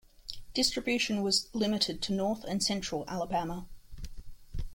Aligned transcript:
Distribution 0.55 1.21
was 1.21 1.47
limited 1.53 2.01
to 2.01 2.11
north 2.11 2.43
and 2.45 2.63
central 2.63 3.05
Alabama. 3.07 3.67